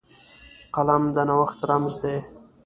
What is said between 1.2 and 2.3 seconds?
نوښت رمز دی